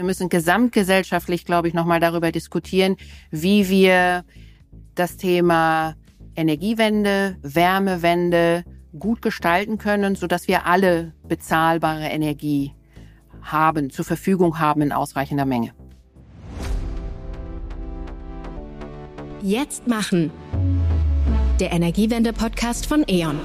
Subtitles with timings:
[0.00, 2.96] Wir müssen gesamtgesellschaftlich, glaube ich, nochmal darüber diskutieren,
[3.30, 4.24] wie wir
[4.94, 5.94] das Thema
[6.34, 8.64] Energiewende, Wärmewende
[8.98, 12.72] gut gestalten können, sodass wir alle bezahlbare Energie
[13.42, 15.74] haben, zur Verfügung haben in ausreichender Menge.
[19.42, 20.30] Jetzt machen.
[21.60, 23.38] Der Energiewende-Podcast von E.ON.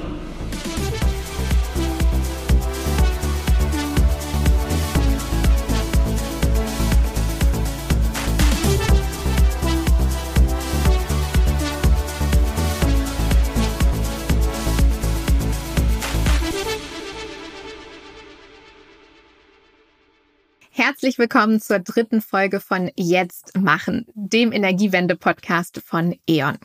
[20.87, 26.59] Herzlich willkommen zur dritten Folge von Jetzt machen, dem Energiewende-Podcast von E.ON.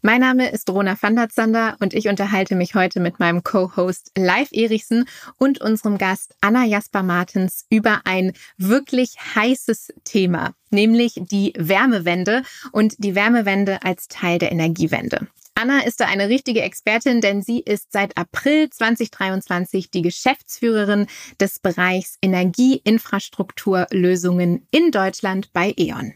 [0.00, 4.12] Mein Name ist Rona van der Zander und ich unterhalte mich heute mit meinem Co-Host
[4.16, 5.06] Live Erichsen
[5.38, 12.94] und unserem Gast Anna Jasper Martens über ein wirklich heißes Thema, nämlich die Wärmewende und
[12.98, 15.26] die Wärmewende als Teil der Energiewende.
[15.56, 21.06] Anna ist da eine richtige Expertin, denn sie ist seit April 2023 die Geschäftsführerin
[21.40, 26.14] des Bereichs Energieinfrastrukturlösungen in Deutschland bei E.ON.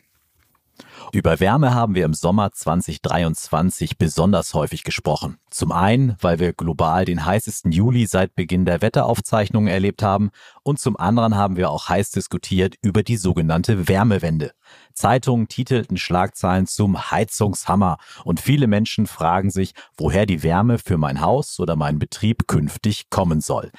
[1.12, 5.38] Über Wärme haben wir im Sommer 2023 besonders häufig gesprochen.
[5.50, 10.30] Zum einen, weil wir global den heißesten Juli seit Beginn der Wetteraufzeichnungen erlebt haben
[10.62, 14.52] und zum anderen haben wir auch heiß diskutiert über die sogenannte Wärmewende.
[14.92, 21.20] Zeitungen titelten Schlagzeilen zum Heizungshammer und viele Menschen fragen sich, woher die Wärme für mein
[21.20, 23.70] Haus oder meinen Betrieb künftig kommen soll.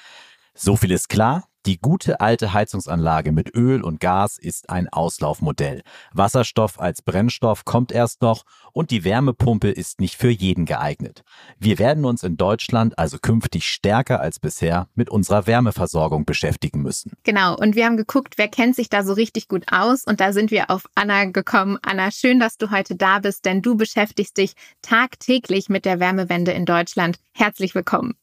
[0.61, 5.83] So viel ist klar, die gute alte Heizungsanlage mit Öl und Gas ist ein Auslaufmodell.
[6.11, 8.43] Wasserstoff als Brennstoff kommt erst noch
[8.73, 11.23] und die Wärmepumpe ist nicht für jeden geeignet.
[11.59, 17.13] Wir werden uns in Deutschland also künftig stärker als bisher mit unserer Wärmeversorgung beschäftigen müssen.
[17.23, 20.33] Genau, und wir haben geguckt, wer kennt sich da so richtig gut aus und da
[20.33, 21.77] sind wir auf Anna gekommen.
[21.83, 26.51] Anna, schön, dass du heute da bist, denn du beschäftigst dich tagtäglich mit der Wärmewende
[26.51, 27.17] in Deutschland.
[27.31, 28.15] Herzlich willkommen.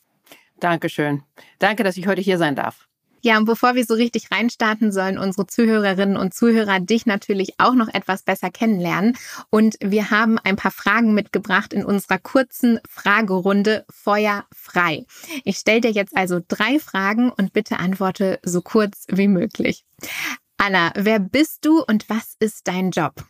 [0.61, 1.23] Dankeschön.
[1.59, 2.89] Danke, dass ich heute hier sein darf.
[3.23, 7.75] Ja, und bevor wir so richtig reinstarten, sollen unsere Zuhörerinnen und Zuhörer dich natürlich auch
[7.75, 9.17] noch etwas besser kennenlernen.
[9.51, 15.07] Und wir haben ein paar Fragen mitgebracht in unserer kurzen Fragerunde Feuer frei.
[15.43, 19.85] Ich stelle dir jetzt also drei Fragen und bitte antworte so kurz wie möglich.
[20.57, 23.25] Anna, wer bist du und was ist dein Job?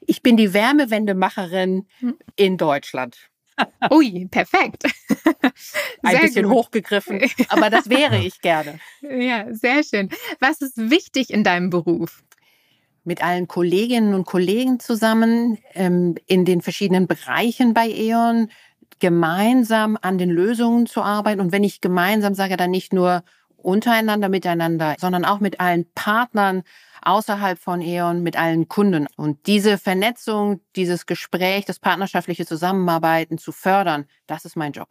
[0.00, 2.16] Ich bin die Wärmewendemacherin hm.
[2.34, 3.28] in Deutschland.
[3.90, 4.84] Ui, perfekt.
[6.02, 6.52] Ein bisschen gut.
[6.52, 8.78] hochgegriffen, aber das wäre ich gerne.
[9.02, 10.10] Ja, sehr schön.
[10.40, 12.22] Was ist wichtig in deinem Beruf?
[13.04, 18.50] Mit allen Kolleginnen und Kollegen zusammen ähm, in den verschiedenen Bereichen bei E.ON
[18.98, 21.40] gemeinsam an den Lösungen zu arbeiten.
[21.40, 23.22] Und wenn ich gemeinsam sage, dann nicht nur
[23.58, 26.62] untereinander, miteinander, sondern auch mit allen Partnern
[27.02, 29.06] außerhalb von E.ON mit allen Kunden.
[29.16, 34.88] Und diese Vernetzung, dieses Gespräch, das partnerschaftliche Zusammenarbeiten zu fördern, das ist mein Job.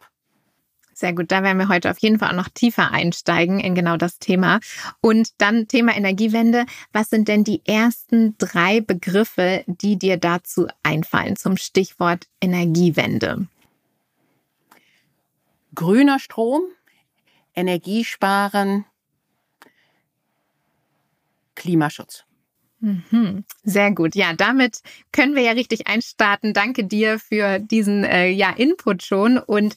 [0.98, 3.96] Sehr gut, da werden wir heute auf jeden Fall auch noch tiefer einsteigen in genau
[3.96, 4.58] das Thema.
[5.00, 6.66] Und dann Thema Energiewende.
[6.92, 13.46] Was sind denn die ersten drei Begriffe, die dir dazu einfallen zum Stichwort Energiewende?
[15.76, 16.62] Grüner Strom,
[17.58, 18.84] Energiesparen,
[21.56, 22.27] Klimaschutz.
[22.80, 23.44] Mhm.
[23.64, 24.14] Sehr gut.
[24.14, 26.52] Ja, damit können wir ja richtig einstarten.
[26.52, 29.36] Danke dir für diesen äh, ja, Input schon.
[29.36, 29.74] Und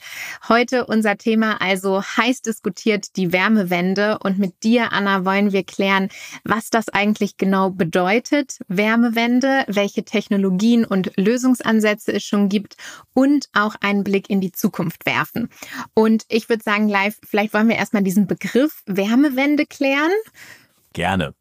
[0.48, 4.20] heute unser Thema also heiß diskutiert die Wärmewende.
[4.20, 6.10] Und mit dir, Anna, wollen wir klären,
[6.44, 12.76] was das eigentlich genau bedeutet, Wärmewende, welche Technologien und Lösungsansätze es schon gibt
[13.14, 15.50] und auch einen Blick in die Zukunft werfen.
[15.96, 20.12] Und ich würde sagen, live, vielleicht wollen wir erstmal diesen Begriff Wärmewende klären.
[20.94, 21.34] Gerne.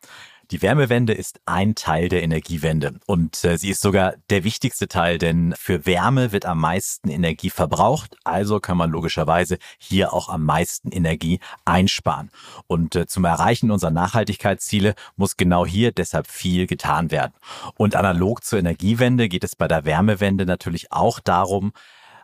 [0.50, 5.16] Die Wärmewende ist ein Teil der Energiewende und äh, sie ist sogar der wichtigste Teil,
[5.18, 10.44] denn für Wärme wird am meisten Energie verbraucht, also kann man logischerweise hier auch am
[10.44, 12.30] meisten Energie einsparen.
[12.66, 17.32] Und äh, zum Erreichen unserer Nachhaltigkeitsziele muss genau hier deshalb viel getan werden.
[17.76, 21.72] Und analog zur Energiewende geht es bei der Wärmewende natürlich auch darum,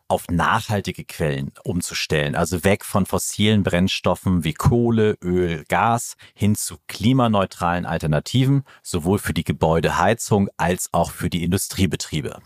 [0.09, 6.77] auf nachhaltige Quellen umzustellen, also weg von fossilen Brennstoffen wie Kohle, Öl, Gas hin zu
[6.87, 12.41] klimaneutralen Alternativen, sowohl für die Gebäudeheizung als auch für die Industriebetriebe.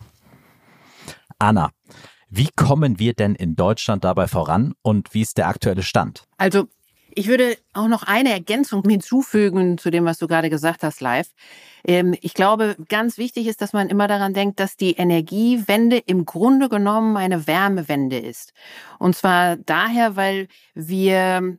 [1.39, 1.71] Anna,
[2.29, 6.29] wie kommen wir denn in Deutschland dabei voran und wie ist der aktuelle Stand?
[6.37, 6.69] Also
[7.15, 11.29] ich würde auch noch eine Ergänzung hinzufügen zu dem, was du gerade gesagt hast, live.
[11.85, 16.25] Ähm, ich glaube, ganz wichtig ist, dass man immer daran denkt, dass die Energiewende im
[16.25, 18.53] Grunde genommen eine Wärmewende ist.
[18.99, 21.59] Und zwar daher, weil wir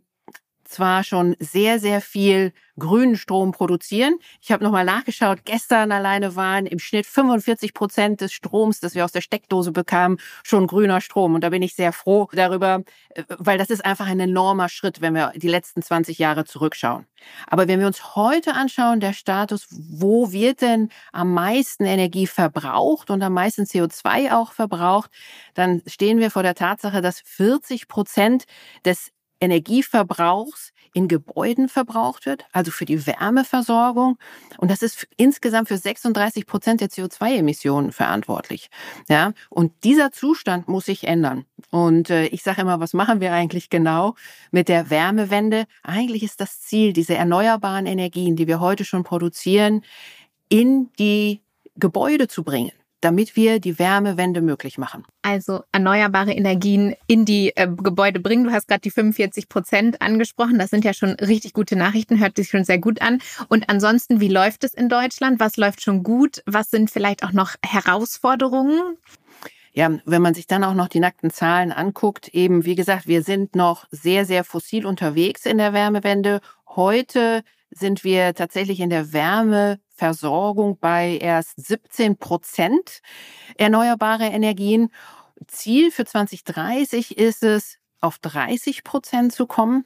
[0.71, 4.17] zwar schon sehr, sehr viel grünen Strom produzieren.
[4.41, 9.05] Ich habe nochmal nachgeschaut, gestern alleine waren im Schnitt 45 Prozent des Stroms, das wir
[9.05, 11.35] aus der Steckdose bekamen, schon grüner Strom.
[11.35, 15.01] Und da bin ich sehr froh darüber, äh, weil das ist einfach ein enormer Schritt,
[15.01, 17.05] wenn wir die letzten 20 Jahre zurückschauen.
[17.47, 23.11] Aber wenn wir uns heute anschauen, der Status, wo wird denn am meisten Energie verbraucht
[23.11, 25.11] und am meisten CO2 auch verbraucht,
[25.53, 28.45] dann stehen wir vor der Tatsache, dass 40 Prozent
[28.85, 34.17] des Energieverbrauchs in Gebäuden verbraucht wird, also für die Wärmeversorgung.
[34.57, 38.69] Und das ist insgesamt für 36 Prozent der CO2-Emissionen verantwortlich.
[39.09, 41.45] Ja, und dieser Zustand muss sich ändern.
[41.71, 44.15] Und äh, ich sage immer, was machen wir eigentlich genau
[44.51, 45.65] mit der Wärmewende?
[45.83, 49.83] Eigentlich ist das Ziel, diese erneuerbaren Energien, die wir heute schon produzieren,
[50.49, 51.41] in die
[51.77, 55.03] Gebäude zu bringen damit wir die Wärmewende möglich machen.
[55.23, 58.45] Also erneuerbare Energien in die äh, Gebäude bringen.
[58.45, 60.59] Du hast gerade die 45 Prozent angesprochen.
[60.59, 63.19] Das sind ja schon richtig gute Nachrichten, hört sich schon sehr gut an.
[63.49, 65.39] Und ansonsten, wie läuft es in Deutschland?
[65.39, 66.43] Was läuft schon gut?
[66.45, 68.97] Was sind vielleicht auch noch Herausforderungen?
[69.73, 73.23] Ja, wenn man sich dann auch noch die nackten Zahlen anguckt, eben wie gesagt, wir
[73.23, 76.41] sind noch sehr, sehr fossil unterwegs in der Wärmewende.
[76.67, 79.13] Heute sind wir tatsächlich in der
[80.01, 83.01] Wärmeversorgung bei erst 17 Prozent
[83.57, 84.89] erneuerbare Energien.
[85.47, 89.85] Ziel für 2030 ist es, auf 30 Prozent zu kommen.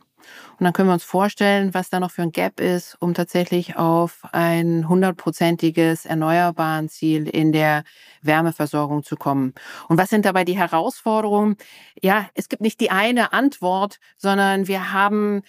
[0.58, 3.76] Und dann können wir uns vorstellen, was da noch für ein Gap ist, um tatsächlich
[3.76, 7.84] auf ein hundertprozentiges erneuerbaren Ziel in der
[8.22, 9.54] Wärmeversorgung zu kommen.
[9.90, 11.58] Und was sind dabei die Herausforderungen?
[12.02, 15.42] Ja, es gibt nicht die eine Antwort, sondern wir haben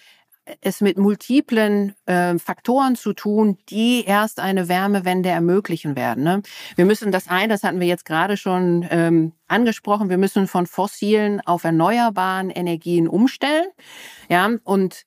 [0.61, 6.23] es mit multiplen äh, Faktoren zu tun, die erst eine Wärmewende ermöglichen werden.
[6.23, 6.41] Ne?
[6.75, 10.65] Wir müssen das ein, das hatten wir jetzt gerade schon ähm, angesprochen, wir müssen von
[10.65, 13.67] fossilen auf erneuerbaren Energien umstellen.
[14.29, 15.05] Ja, und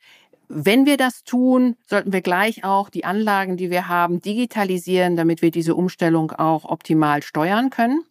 [0.48, 5.42] wenn wir das tun, sollten wir gleich auch die Anlagen, die wir haben, digitalisieren, damit
[5.42, 8.02] wir diese Umstellung auch optimal steuern können.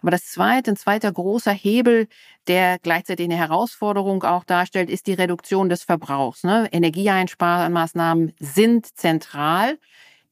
[0.00, 2.08] Aber das zweite, ein zweiter großer Hebel,
[2.46, 6.44] der gleichzeitig eine Herausforderung auch darstellt, ist die Reduktion des Verbrauchs.
[6.44, 6.68] Ne?
[6.72, 9.78] Energieeinsparmaßnahmen sind zentral.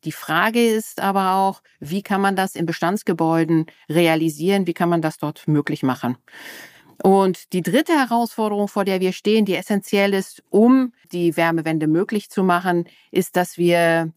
[0.05, 4.67] Die Frage ist aber auch, wie kann man das in Bestandsgebäuden realisieren?
[4.67, 6.19] Wie kann man das dort möglich machen?
[7.03, 12.31] Und die dritte Herausforderung, vor der wir stehen, die essentiell ist, um die Wärmewende möglich
[12.31, 14.13] zu machen, ist, dass wir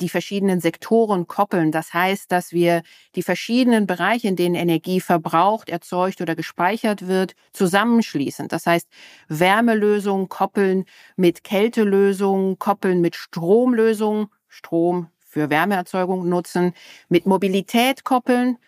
[0.00, 1.72] die verschiedenen Sektoren koppeln.
[1.72, 2.82] Das heißt, dass wir
[3.14, 8.48] die verschiedenen Bereiche, in denen Energie verbraucht, erzeugt oder gespeichert wird, zusammenschließen.
[8.48, 8.88] Das heißt,
[9.28, 10.84] Wärmelösungen koppeln
[11.16, 16.74] mit Kältelösungen, koppeln mit Stromlösungen, Strom für Wärmeerzeugung nutzen,
[17.08, 18.58] mit Mobilität koppeln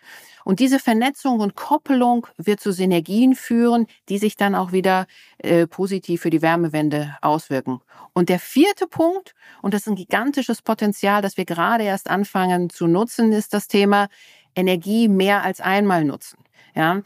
[0.43, 5.07] und diese Vernetzung und Koppelung wird zu Synergien führen, die sich dann auch wieder
[5.37, 7.81] äh, positiv für die Wärmewende auswirken.
[8.13, 12.69] Und der vierte Punkt, und das ist ein gigantisches Potenzial, das wir gerade erst anfangen
[12.69, 14.07] zu nutzen, ist das Thema
[14.55, 16.37] Energie mehr als einmal nutzen.
[16.75, 17.01] Ja,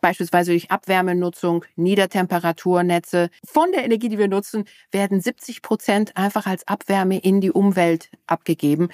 [0.00, 3.30] beispielsweise durch Abwärmenutzung, Niedertemperaturnetze.
[3.44, 8.10] Von der Energie, die wir nutzen, werden 70 Prozent einfach als Abwärme in die Umwelt
[8.26, 8.88] abgegeben.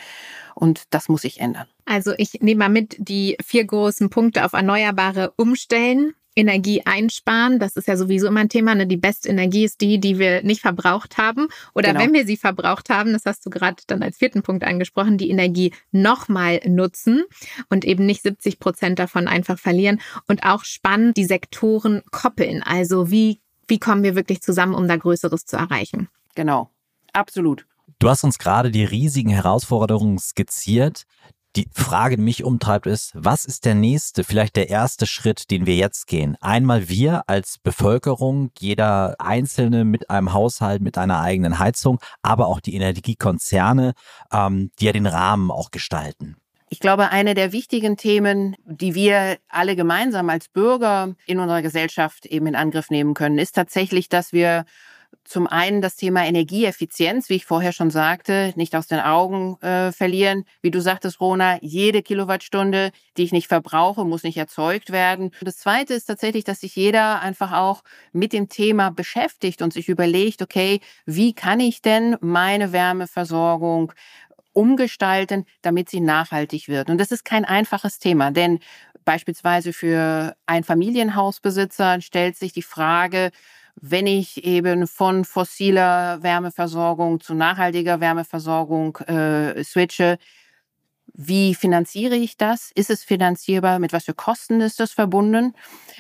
[0.55, 1.67] Und das muss sich ändern.
[1.87, 7.59] Also ich nehme mal mit die vier großen Punkte auf Erneuerbare umstellen, Energie einsparen.
[7.59, 8.75] Das ist ja sowieso immer ein Thema.
[8.75, 8.87] Ne?
[8.87, 11.49] Die beste Energie ist die, die wir nicht verbraucht haben.
[11.75, 12.01] Oder genau.
[12.01, 15.31] wenn wir sie verbraucht haben, das hast du gerade dann als vierten Punkt angesprochen, die
[15.31, 17.25] Energie nochmal nutzen
[17.71, 20.01] und eben nicht 70 Prozent davon einfach verlieren.
[20.29, 22.63] Und auch spannend die Sektoren koppeln.
[22.63, 26.09] Also wie, wie kommen wir wirklich zusammen, um da Größeres zu erreichen?
[26.35, 26.71] Genau,
[27.13, 27.67] absolut.
[27.99, 31.07] Du hast uns gerade die riesigen Herausforderungen skizziert.
[31.57, 35.65] Die Frage, die mich umtreibt, ist, was ist der nächste, vielleicht der erste Schritt, den
[35.65, 36.37] wir jetzt gehen?
[36.43, 42.61] Einmal wir als Bevölkerung, jeder Einzelne mit einem Haushalt, mit einer eigenen Heizung, aber auch
[42.61, 43.95] die Energiekonzerne,
[44.31, 46.37] ähm, die ja den Rahmen auch gestalten.
[46.69, 52.27] Ich glaube, eine der wichtigen Themen, die wir alle gemeinsam als Bürger in unserer Gesellschaft
[52.27, 54.67] eben in Angriff nehmen können, ist tatsächlich, dass wir
[55.25, 59.93] zum einen das Thema Energieeffizienz, wie ich vorher schon sagte, nicht aus den Augen äh,
[59.93, 60.45] verlieren.
[60.63, 65.31] Wie du sagtest, Rona, jede Kilowattstunde, die ich nicht verbrauche, muss nicht erzeugt werden.
[65.41, 67.83] Das Zweite ist tatsächlich, dass sich jeder einfach auch
[68.13, 73.93] mit dem Thema beschäftigt und sich überlegt, okay, wie kann ich denn meine Wärmeversorgung
[74.53, 76.89] umgestalten, damit sie nachhaltig wird.
[76.89, 78.59] Und das ist kein einfaches Thema, denn
[79.05, 83.31] beispielsweise für ein Familienhausbesitzer stellt sich die Frage,
[83.81, 90.19] wenn ich eben von fossiler Wärmeversorgung zu nachhaltiger Wärmeversorgung äh, switche,
[91.19, 92.71] wie finanziere ich das?
[92.75, 93.79] Ist es finanzierbar?
[93.79, 95.55] Mit was für Kosten ist das verbunden?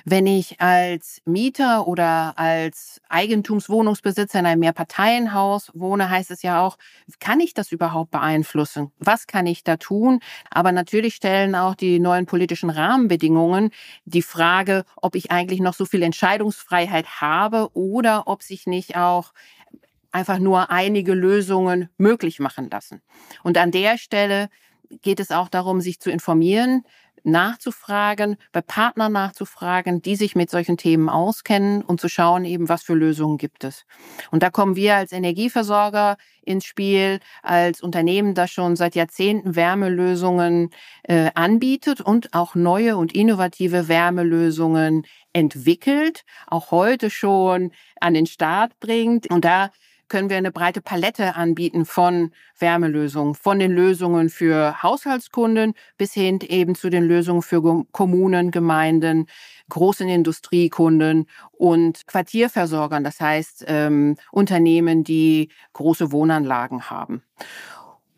[0.04, 6.76] Wenn ich als Mieter oder als Eigentumswohnungsbesitzer in einem Mehrparteienhaus wohne, heißt es ja auch,
[7.18, 8.92] kann ich das überhaupt beeinflussen?
[8.98, 10.20] Was kann ich da tun?
[10.50, 13.70] Aber natürlich stellen auch die neuen politischen Rahmenbedingungen
[14.04, 19.32] die Frage, ob ich eigentlich noch so viel Entscheidungsfreiheit habe oder ob sich nicht auch
[20.12, 23.00] einfach nur einige Lösungen möglich machen lassen.
[23.42, 24.50] Und an der Stelle
[25.02, 26.84] geht es auch darum, sich zu informieren,
[27.26, 32.84] nachzufragen, bei Partnern nachzufragen, die sich mit solchen Themen auskennen und zu schauen eben, was
[32.84, 33.84] für Lösungen gibt es.
[34.30, 40.70] Und da kommen wir als Energieversorger ins Spiel, als Unternehmen, das schon seit Jahrzehnten Wärmelösungen
[41.02, 48.78] äh, anbietet und auch neue und innovative Wärmelösungen entwickelt, auch heute schon an den Start
[48.78, 49.28] bringt.
[49.28, 49.72] Und da
[50.08, 56.38] können wir eine breite Palette anbieten von Wärmelösungen, von den Lösungen für Haushaltskunden bis hin
[56.42, 59.26] eben zu den Lösungen für Kommunen, Gemeinden,
[59.68, 67.22] großen Industriekunden und Quartierversorgern, das heißt ähm, Unternehmen, die große Wohnanlagen haben.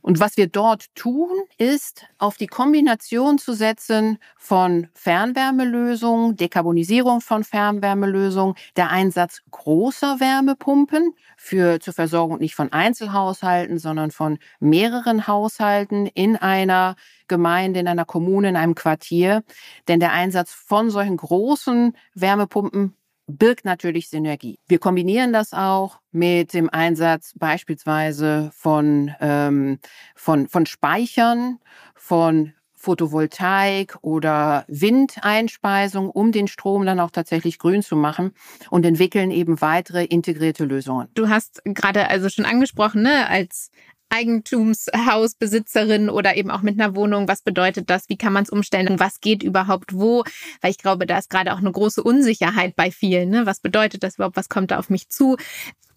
[0.00, 7.45] Und was wir dort tun, ist auf die Kombination zu setzen von Fernwärmelösungen, Dekarbonisierung von
[7.45, 16.07] Fernwärmelösungen, der Einsatz großer Wärmepumpen für zur Versorgung nicht von Einzelhaushalten, sondern von mehreren Haushalten
[16.07, 19.43] in einer Gemeinde, in einer Kommune, in einem Quartier.
[19.88, 22.98] Denn der Einsatz von solchen großen Wärmepumpen
[23.28, 24.58] birgt natürlich Synergie.
[24.66, 29.78] Wir kombinieren das auch mit dem Einsatz beispielsweise von, ähm,
[30.16, 31.58] von, von Speichern,
[31.94, 38.32] von Photovoltaik oder Windeinspeisung, um den Strom dann auch tatsächlich grün zu machen
[38.70, 41.08] und entwickeln eben weitere integrierte Lösungen.
[41.14, 43.70] Du hast gerade also schon angesprochen, ne, als
[44.11, 47.29] Eigentumshausbesitzerin oder eben auch mit einer Wohnung.
[47.29, 48.09] Was bedeutet das?
[48.09, 48.99] Wie kann man es umstellen?
[49.00, 50.25] Was geht überhaupt wo?
[50.61, 53.31] Weil ich glaube, da ist gerade auch eine große Unsicherheit bei vielen.
[53.31, 53.47] Ne?
[53.47, 54.37] Was bedeutet das überhaupt?
[54.37, 55.37] Was kommt da auf mich zu?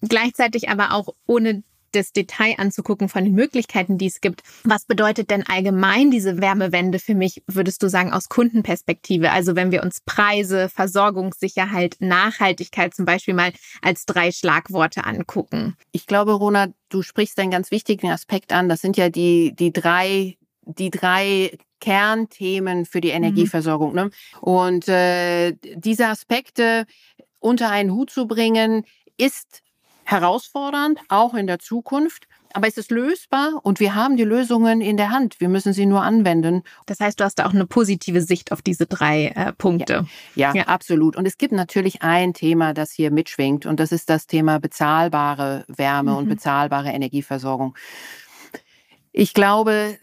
[0.02, 4.44] Gleichzeitig aber auch ohne das Detail anzugucken von den Möglichkeiten, die es gibt.
[4.64, 9.32] Was bedeutet denn allgemein diese Wärmewende für mich, würdest du sagen, aus Kundenperspektive?
[9.32, 15.76] Also wenn wir uns Preise, Versorgungssicherheit, Nachhaltigkeit zum Beispiel mal als drei Schlagworte angucken.
[15.92, 18.70] Ich glaube, Rona, du sprichst einen ganz wichtigen Aspekt an.
[18.70, 23.16] Das sind ja die, die drei, die drei Kernthemen für die mhm.
[23.16, 23.94] Energieversorgung.
[23.94, 24.12] Ne?
[24.40, 26.86] Und äh, diese Aspekte
[27.40, 28.86] unter einen Hut zu bringen,
[29.18, 29.62] ist
[30.12, 32.28] herausfordernd, auch in der Zukunft.
[32.54, 35.40] Aber es ist lösbar und wir haben die Lösungen in der Hand.
[35.40, 36.64] Wir müssen sie nur anwenden.
[36.86, 40.06] Das heißt, du hast da auch eine positive Sicht auf diese drei äh, Punkte.
[40.36, 41.16] Ja, ja, ja, absolut.
[41.16, 45.64] Und es gibt natürlich ein Thema, das hier mitschwingt und das ist das Thema bezahlbare
[45.68, 46.18] Wärme mhm.
[46.18, 47.76] und bezahlbare Energieversorgung.
[49.14, 49.98] Ich glaube,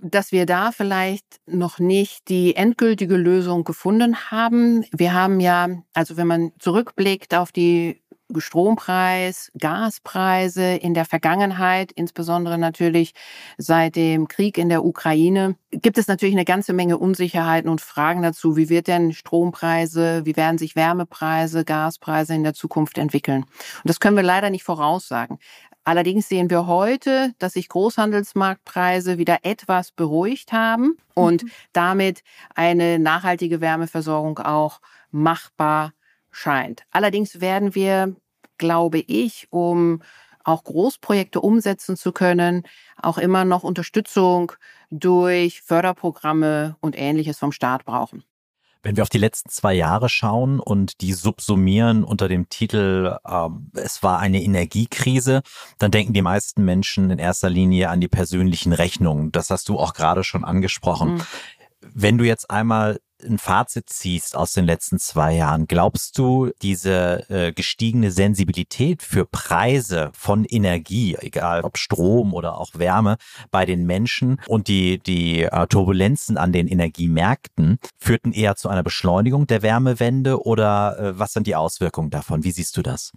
[0.00, 4.86] dass wir da vielleicht noch nicht die endgültige Lösung gefunden haben.
[4.90, 8.00] Wir haben ja, also wenn man zurückblickt auf die
[8.36, 13.12] Strompreis, Gaspreise in der Vergangenheit, insbesondere natürlich
[13.58, 18.22] seit dem Krieg in der Ukraine, gibt es natürlich eine ganze Menge Unsicherheiten und Fragen
[18.22, 23.42] dazu, wie wird denn Strompreise, wie werden sich Wärmepreise, Gaspreise in der Zukunft entwickeln.
[23.42, 25.38] Und das können wir leider nicht voraussagen.
[25.84, 31.50] Allerdings sehen wir heute, dass sich Großhandelsmarktpreise wieder etwas beruhigt haben und mhm.
[31.74, 32.22] damit
[32.54, 35.92] eine nachhaltige Wärmeversorgung auch machbar
[36.34, 36.82] scheint.
[36.90, 38.14] Allerdings werden wir,
[38.58, 40.02] glaube ich, um
[40.44, 42.64] auch Großprojekte umsetzen zu können,
[43.00, 44.52] auch immer noch Unterstützung
[44.90, 48.22] durch Förderprogramme und ähnliches vom Staat brauchen.
[48.82, 53.48] Wenn wir auf die letzten zwei Jahre schauen und die subsumieren unter dem Titel äh,
[53.72, 55.40] Es war eine Energiekrise,
[55.78, 59.32] dann denken die meisten Menschen in erster Linie an die persönlichen Rechnungen.
[59.32, 61.14] Das hast du auch gerade schon angesprochen.
[61.14, 61.22] Mhm.
[61.94, 67.28] Wenn du jetzt einmal ein Fazit ziehst aus den letzten zwei Jahren, glaubst du, diese
[67.30, 73.16] äh, gestiegene Sensibilität für Preise von Energie, egal ob Strom oder auch Wärme,
[73.50, 78.82] bei den Menschen und die, die äh, Turbulenzen an den Energiemärkten führten eher zu einer
[78.82, 82.44] Beschleunigung der Wärmewende oder äh, was sind die Auswirkungen davon?
[82.44, 83.12] Wie siehst du das?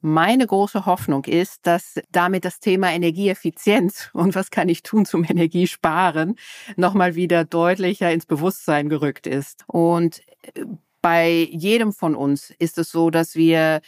[0.00, 5.24] Meine große Hoffnung ist, dass damit das Thema Energieeffizienz und was kann ich tun zum
[5.24, 6.36] Energiesparen
[6.76, 9.64] nochmal wieder deutlicher ins Bewusstsein gerückt ist.
[9.66, 10.20] Und
[10.54, 10.64] äh,
[11.02, 13.80] bei jedem von uns ist es so, dass wir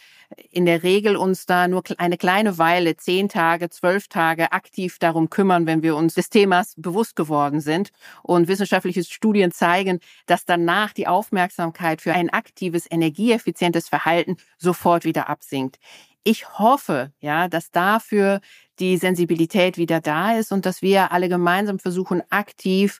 [0.51, 5.29] in der Regel uns da nur eine kleine Weile, zehn Tage, zwölf Tage aktiv darum
[5.29, 7.89] kümmern, wenn wir uns des Themas bewusst geworden sind.
[8.23, 15.29] Und wissenschaftliche Studien zeigen, dass danach die Aufmerksamkeit für ein aktives, energieeffizientes Verhalten sofort wieder
[15.29, 15.77] absinkt.
[16.23, 18.41] Ich hoffe, ja, dass dafür
[18.79, 22.99] die Sensibilität wieder da ist und dass wir alle gemeinsam versuchen, aktiv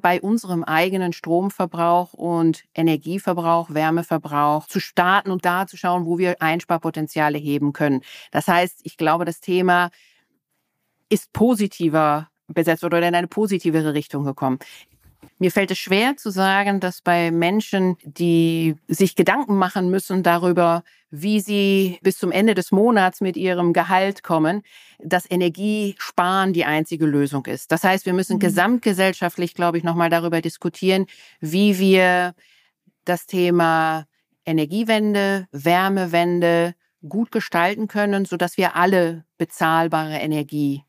[0.00, 6.40] bei unserem eigenen Stromverbrauch und Energieverbrauch, Wärmeverbrauch zu starten und da zu schauen, wo wir
[6.40, 8.02] Einsparpotenziale heben können.
[8.30, 9.90] Das heißt, ich glaube, das Thema
[11.08, 14.58] ist positiver besetzt oder in eine positivere Richtung gekommen.
[15.38, 20.82] Mir fällt es schwer zu sagen, dass bei Menschen, die sich Gedanken machen müssen darüber,
[21.10, 24.62] wie sie bis zum Ende des Monats mit ihrem Gehalt kommen,
[24.98, 27.70] dass Energiesparen die einzige Lösung ist.
[27.70, 28.40] Das heißt, wir müssen mhm.
[28.40, 31.06] gesamtgesellschaftlich, glaube ich, nochmal darüber diskutieren,
[31.40, 32.34] wie wir
[33.04, 34.06] das Thema
[34.46, 36.74] Energiewende, Wärmewende
[37.06, 40.82] gut gestalten können, sodass wir alle bezahlbare Energie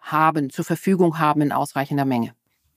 [0.00, 2.35] haben, zur Verfügung haben in ausreichender Menge.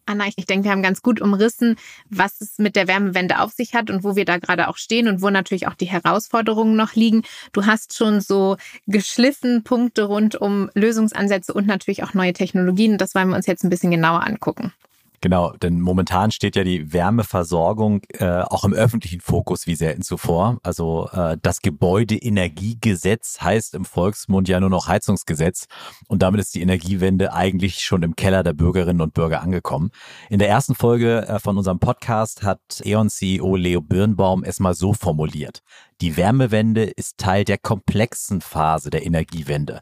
[0.09, 1.75] Anna, ich denke, wir haben ganz gut umrissen,
[2.09, 5.07] was es mit der Wärmewende auf sich hat und wo wir da gerade auch stehen
[5.07, 7.21] und wo natürlich auch die Herausforderungen noch liegen.
[7.53, 12.97] Du hast schon so geschliffen Punkte rund um Lösungsansätze und natürlich auch neue Technologien.
[12.97, 14.73] Das wollen wir uns jetzt ein bisschen genauer angucken.
[15.21, 20.59] Genau, denn momentan steht ja die Wärmeversorgung äh, auch im öffentlichen Fokus wie selten zuvor.
[20.63, 25.65] Also äh, das Gebäudeenergiegesetz heißt im Volksmund ja nur noch Heizungsgesetz
[26.07, 29.91] und damit ist die Energiewende eigentlich schon im Keller der Bürgerinnen und Bürger angekommen.
[30.29, 34.93] In der ersten Folge äh, von unserem Podcast hat E.ON-CEO Leo Birnbaum es mal so
[34.93, 35.63] formuliert.
[35.99, 39.81] Die Wärmewende ist Teil der komplexen Phase der Energiewende.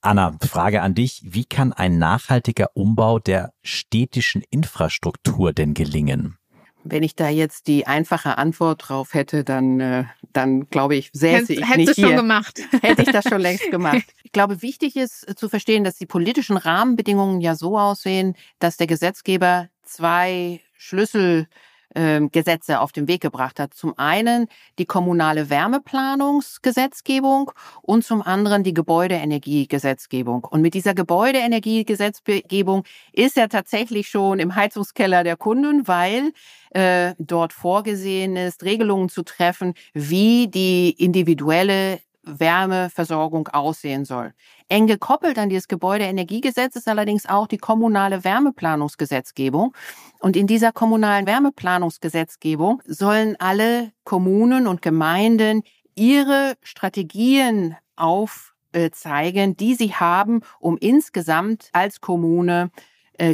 [0.00, 1.20] Anna, Frage an dich.
[1.24, 6.38] Wie kann ein nachhaltiger Umbau der städtischen Infrastruktur denn gelingen?
[6.84, 11.54] Wenn ich da jetzt die einfache Antwort drauf hätte, dann, äh, dann glaube ich, säße
[11.54, 12.06] ich Hättest nicht du hier.
[12.08, 12.60] schon gemacht.
[12.82, 14.04] Hätte ich das schon längst gemacht.
[14.22, 18.76] Ich glaube, wichtig ist äh, zu verstehen, dass die politischen Rahmenbedingungen ja so aussehen, dass
[18.76, 21.48] der Gesetzgeber zwei Schlüssel
[21.96, 23.74] ähm, Gesetze auf den Weg gebracht hat.
[23.74, 24.46] Zum einen
[24.78, 27.50] die kommunale Wärmeplanungsgesetzgebung
[27.82, 30.44] und zum anderen die Gebäudeenergiegesetzgebung.
[30.44, 36.30] Und mit dieser Gebäudeenergiegesetzgebung ist er tatsächlich schon im Heizungskeller der Kunden, weil
[36.70, 44.34] äh, dort vorgesehen ist, Regelungen zu treffen, wie die individuelle Wärmeversorgung aussehen soll.
[44.68, 49.74] Eng gekoppelt an dieses Gebäudeenergiegesetz ist allerdings auch die kommunale Wärmeplanungsgesetzgebung.
[50.20, 55.62] Und in dieser kommunalen Wärmeplanungsgesetzgebung sollen alle Kommunen und Gemeinden
[55.94, 62.70] ihre Strategien aufzeigen, die sie haben, um insgesamt als Kommune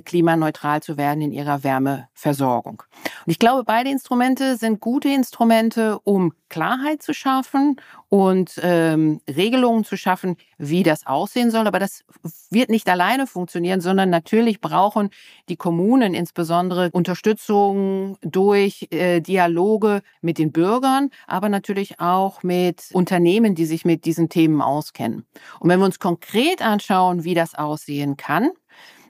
[0.05, 2.83] klimaneutral zu werden in ihrer Wärmeversorgung.
[3.27, 7.77] Und ich glaube, beide Instrumente sind gute Instrumente, um Klarheit zu schaffen
[8.11, 11.67] und ähm, Regelungen zu schaffen, wie das aussehen soll.
[11.67, 12.05] Aber das
[12.51, 15.09] wird nicht alleine funktionieren, sondern natürlich brauchen
[15.49, 23.55] die Kommunen insbesondere Unterstützung durch äh, Dialoge mit den Bürgern, aber natürlich auch mit Unternehmen,
[23.55, 25.25] die sich mit diesen Themen auskennen.
[25.59, 28.51] Und wenn wir uns konkret anschauen, wie das aussehen kann,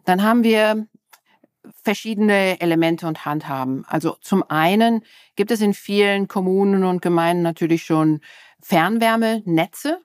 [0.05, 0.87] dann haben wir
[1.85, 3.85] verschiedene Elemente und Handhaben.
[3.87, 5.05] Also zum einen
[5.37, 8.21] gibt es in vielen Kommunen und Gemeinden natürlich schon
[8.61, 10.01] Fernwärmenetze.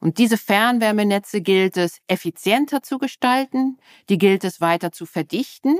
[0.00, 3.78] Und diese Fernwärmenetze gilt es effizienter zu gestalten,
[4.08, 5.78] die gilt es weiter zu verdichten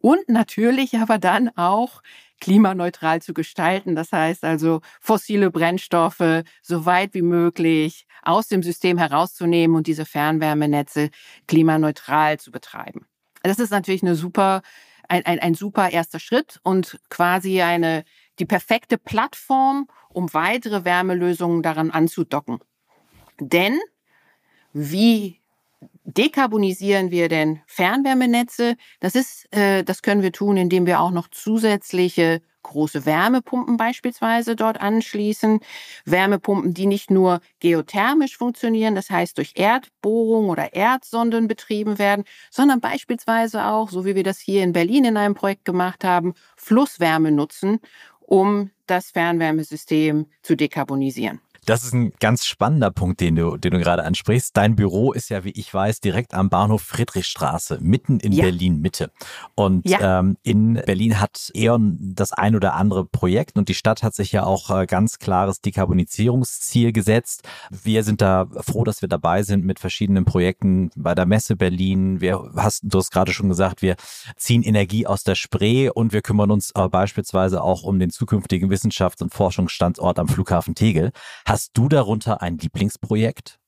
[0.00, 2.02] und natürlich aber dann auch
[2.40, 3.94] klimaneutral zu gestalten.
[3.94, 10.04] Das heißt also fossile Brennstoffe so weit wie möglich aus dem System herauszunehmen und diese
[10.04, 11.10] Fernwärmenetze
[11.46, 13.06] klimaneutral zu betreiben.
[13.42, 14.62] Das ist natürlich eine super,
[15.08, 18.04] ein, ein, ein super erster Schritt und quasi eine,
[18.38, 22.58] die perfekte Plattform, um weitere Wärmelösungen daran anzudocken.
[23.38, 23.78] Denn
[24.72, 25.39] wie
[26.04, 28.76] dekarbonisieren wir denn Fernwärmenetze?
[29.00, 34.54] Das ist, äh, das können wir tun, indem wir auch noch zusätzliche große Wärmepumpen beispielsweise
[34.56, 35.60] dort anschließen.
[36.04, 42.80] Wärmepumpen, die nicht nur geothermisch funktionieren, das heißt durch Erdbohrung oder Erdsonden betrieben werden, sondern
[42.80, 47.32] beispielsweise auch, so wie wir das hier in Berlin in einem Projekt gemacht haben, Flusswärme
[47.32, 47.78] nutzen,
[48.20, 51.40] um das Fernwärmesystem zu dekarbonisieren.
[51.66, 54.56] Das ist ein ganz spannender Punkt, den du, den du gerade ansprichst.
[54.56, 58.44] Dein Büro ist ja, wie ich weiß, direkt am Bahnhof Friedrichstraße, mitten in ja.
[58.44, 59.10] Berlin Mitte.
[59.54, 60.20] Und ja.
[60.20, 64.32] ähm, in Berlin hat E.ON das ein oder andere Projekt und die Stadt hat sich
[64.32, 67.42] ja auch äh, ganz klares Dekarbonisierungsziel gesetzt.
[67.70, 72.20] Wir sind da froh, dass wir dabei sind mit verschiedenen Projekten bei der Messe Berlin.
[72.20, 73.96] Wir hast, du hast gerade schon gesagt, wir
[74.36, 78.70] ziehen Energie aus der Spree und wir kümmern uns äh, beispielsweise auch um den zukünftigen
[78.70, 81.12] Wissenschafts- und Forschungsstandort am Flughafen Tegel.
[81.50, 83.58] Hast du darunter ein Lieblingsprojekt?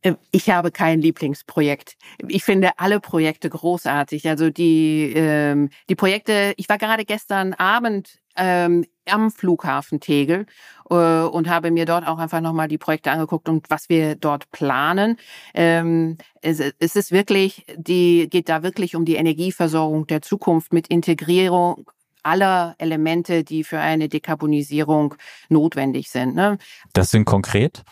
[0.00, 1.98] Äh, ich habe kein Lieblingsprojekt.
[2.28, 4.26] Ich finde alle Projekte großartig.
[4.26, 10.46] Also die, ähm, die Projekte, ich war gerade gestern Abend ähm, am Flughafen Tegel
[10.88, 14.50] äh, und habe mir dort auch einfach nochmal die Projekte angeguckt und was wir dort
[14.52, 15.18] planen.
[15.52, 20.86] Ähm, es, es ist wirklich, die geht da wirklich um die Energieversorgung der Zukunft mit
[20.86, 21.84] Integrierung
[22.26, 25.14] aller Elemente, die für eine Dekarbonisierung
[25.48, 26.34] notwendig sind.
[26.34, 26.58] Ne?
[26.92, 27.82] Das sind konkret?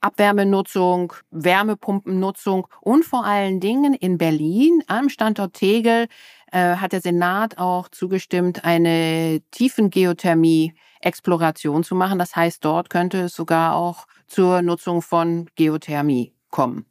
[0.00, 6.08] Abwärmenutzung, Wärmepumpennutzung und vor allen Dingen in Berlin am Standort Tegel
[6.52, 12.18] äh, hat der Senat auch zugestimmt, eine Tiefengeothermie Exploration zu machen.
[12.18, 16.86] Das heißt, dort könnte es sogar auch zur Nutzung von Geothermie kommen.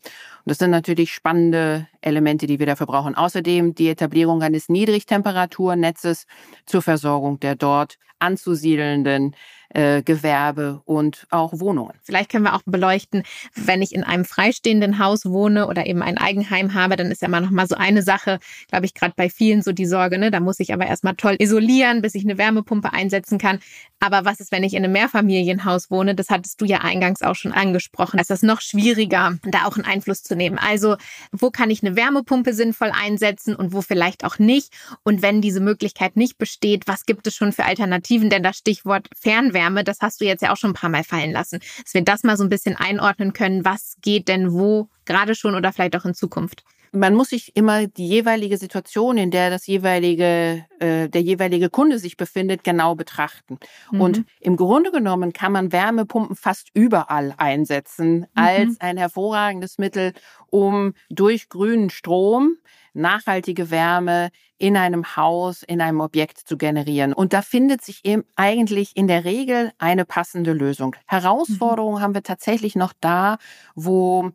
[0.46, 3.16] Und das sind natürlich spannende Elemente, die wir dafür brauchen.
[3.16, 6.26] Außerdem die Etablierung eines Niedrigtemperaturnetzes
[6.66, 9.38] zur Versorgung der dort anzusiedelnden
[9.74, 11.94] äh, Gewerbe und auch Wohnungen.
[12.04, 13.24] Vielleicht können wir auch beleuchten,
[13.56, 17.28] wenn ich in einem freistehenden Haus wohne oder eben ein Eigenheim habe, dann ist ja
[17.28, 20.32] immer noch mal so eine Sache, glaube ich, gerade bei vielen so die Sorge, ne?
[20.32, 23.60] Da muss ich aber erstmal toll isolieren, bis ich eine Wärmepumpe einsetzen kann.
[24.00, 26.14] Aber was ist, wenn ich in einem Mehrfamilienhaus wohne?
[26.14, 28.20] Das hattest du ja eingangs auch schon angesprochen.
[28.20, 30.60] Es ist noch schwieriger, da auch einen Einfluss zu nehmen.
[30.60, 30.98] Also,
[31.32, 34.74] wo kann ich eine Wärmepumpe sinnvoll einsetzen und wo vielleicht auch nicht?
[35.04, 38.30] Und wenn diese Möglichkeit nicht besteht, was gibt es schon für Alternativen?
[38.30, 41.04] Denn das Stichwort Fernwärme Fernwärme, das hast du jetzt ja auch schon ein paar Mal
[41.04, 44.90] fallen lassen, dass wir das mal so ein bisschen einordnen können, was geht denn wo
[45.06, 49.32] gerade schon oder vielleicht auch in Zukunft man muss sich immer die jeweilige Situation, in
[49.32, 53.58] der das jeweilige, äh, der jeweilige Kunde sich befindet, genau betrachten.
[53.92, 54.02] Mhm.
[54.02, 58.26] Und im Grunde genommen kann man Wärmepumpen fast überall einsetzen mhm.
[58.36, 60.14] als ein hervorragendes Mittel,
[60.52, 62.58] um durch grünen Strom
[62.94, 64.30] nachhaltige Wärme
[64.60, 67.12] in einem Haus, in einem Objekt zu generieren.
[67.12, 70.96] Und da findet sich eben eigentlich in der Regel eine passende Lösung.
[71.08, 72.02] Herausforderungen mhm.
[72.02, 73.40] haben wir tatsächlich noch da,
[73.74, 74.30] wo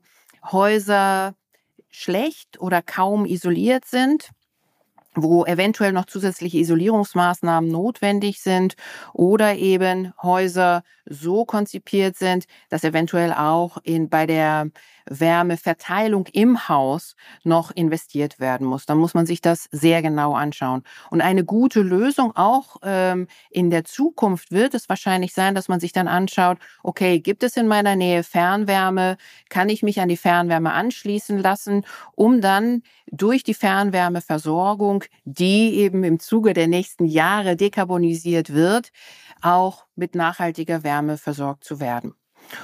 [0.50, 1.34] Häuser
[1.90, 4.30] schlecht oder kaum isoliert sind
[5.22, 8.74] wo eventuell noch zusätzliche Isolierungsmaßnahmen notwendig sind
[9.12, 14.70] oder eben Häuser so konzipiert sind, dass eventuell auch in, bei der
[15.10, 18.86] Wärmeverteilung im Haus noch investiert werden muss.
[18.86, 20.82] Dann muss man sich das sehr genau anschauen.
[21.10, 25.80] Und eine gute Lösung auch ähm, in der Zukunft wird es wahrscheinlich sein, dass man
[25.80, 29.16] sich dann anschaut, okay, gibt es in meiner Nähe Fernwärme?
[29.48, 36.04] Kann ich mich an die Fernwärme anschließen lassen, um dann durch die Fernwärmeversorgung, die eben
[36.04, 38.90] im Zuge der nächsten Jahre dekarbonisiert wird,
[39.40, 42.14] auch mit nachhaltiger Wärme versorgt zu werden.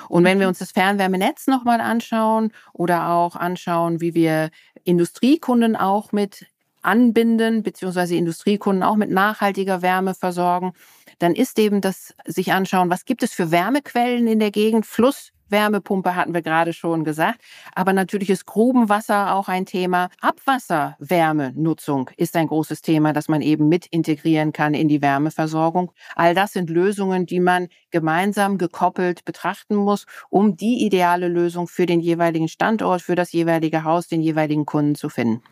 [0.09, 0.51] Und wenn wir mhm.
[0.51, 4.51] uns das Fernwärmenetz nochmal anschauen oder auch anschauen, wie wir
[4.85, 6.47] Industriekunden auch mit
[6.83, 10.73] anbinden, beziehungsweise Industriekunden auch mit nachhaltiger Wärme versorgen,
[11.19, 15.31] dann ist eben das sich anschauen, was gibt es für Wärmequellen in der Gegend, Fluss,
[15.55, 17.41] Wärmepumpe hatten wir gerade schon gesagt.
[17.75, 20.09] Aber natürlich ist Grubenwasser auch ein Thema.
[20.21, 25.93] Abwasserwärmenutzung ist ein großes Thema, das man eben mit integrieren kann in die Wärmeversorgung.
[26.17, 31.87] All das sind Lösungen, die man gemeinsam gekoppelt betrachten muss, um die ideale Lösung für
[31.87, 35.43] den jeweiligen Standort, für das jeweilige Haus, den jeweiligen Kunden zu finden.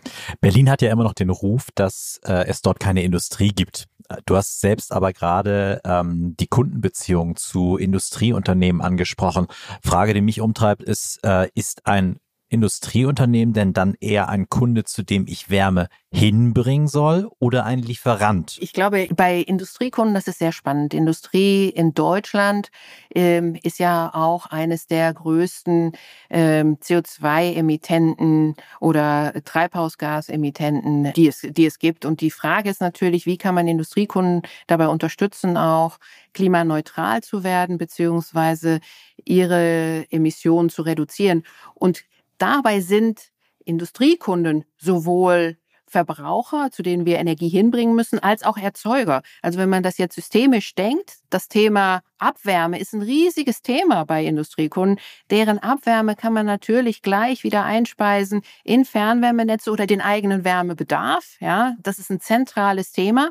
[0.40, 3.86] Berlin hat ja immer noch den Ruf, dass äh, es dort keine Industrie gibt.
[4.26, 9.46] Du hast selbst aber gerade ähm, die Kundenbeziehung zu Industrieunternehmen angesprochen.
[9.92, 15.02] Frage, die mich umtreibt, ist, äh, ist ein Industrieunternehmen denn dann eher ein Kunde, zu
[15.02, 18.58] dem ich Wärme hinbringen soll oder ein Lieferant?
[18.60, 20.92] Ich glaube, bei Industriekunden, das ist sehr spannend.
[20.92, 22.68] Industrie in Deutschland
[23.14, 25.92] ähm, ist ja auch eines der größten
[26.28, 32.04] ähm, CO2-Emittenten oder Treibhausgasemittenten, die es, die es gibt.
[32.04, 35.96] Und die Frage ist natürlich, wie kann man Industriekunden dabei unterstützen, auch
[36.34, 38.80] klimaneutral zu werden, beziehungsweise
[39.24, 41.44] ihre Emissionen zu reduzieren.
[41.74, 42.04] Und
[42.42, 43.30] Dabei sind
[43.64, 49.22] Industriekunden sowohl Verbraucher, zu denen wir Energie hinbringen müssen, als auch Erzeuger.
[49.42, 54.24] Also wenn man das jetzt systemisch denkt, das Thema Abwärme ist ein riesiges Thema bei
[54.24, 54.98] Industriekunden.
[55.30, 61.36] Deren Abwärme kann man natürlich gleich wieder einspeisen in Fernwärmenetze oder den eigenen Wärmebedarf.
[61.38, 63.30] Ja, das ist ein zentrales Thema.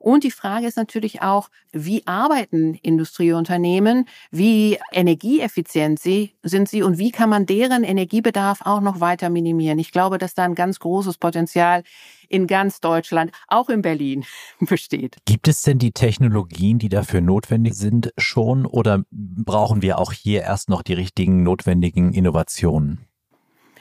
[0.00, 7.10] Und die Frage ist natürlich auch, wie arbeiten Industrieunternehmen, wie energieeffizient sind sie und wie
[7.10, 9.78] kann man deren Energiebedarf auch noch weiter minimieren.
[9.78, 11.82] Ich glaube, dass da ein ganz großes Potenzial
[12.30, 14.24] in ganz Deutschland, auch in Berlin,
[14.60, 15.18] besteht.
[15.26, 20.40] Gibt es denn die Technologien, die dafür notwendig sind, schon oder brauchen wir auch hier
[20.40, 23.09] erst noch die richtigen notwendigen Innovationen?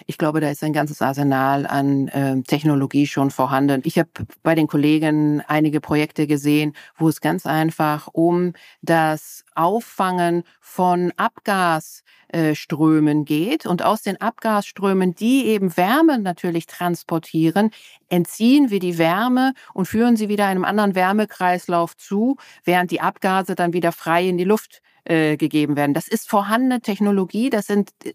[0.09, 3.83] Ich glaube, da ist ein ganzes Arsenal an äh, Technologie schon vorhanden.
[3.85, 4.09] Ich habe
[4.41, 13.23] bei den Kollegen einige Projekte gesehen, wo es ganz einfach um das Auffangen von Abgasströmen
[13.23, 17.69] geht und aus den Abgasströmen, die eben Wärme natürlich transportieren,
[18.09, 23.53] entziehen wir die Wärme und führen sie wieder einem anderen Wärmekreislauf zu, während die Abgase
[23.53, 25.93] dann wieder frei in die Luft äh, gegeben werden.
[25.95, 28.13] Das ist vorhandene Technologie, das sind, äh,